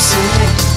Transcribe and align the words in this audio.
see 0.00 0.69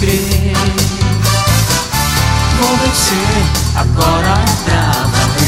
crer. 0.00 0.52
Vou 2.58 2.76
vencer, 2.78 3.44
agora 3.76 4.34
pra 4.64 4.92
valer. 5.12 5.39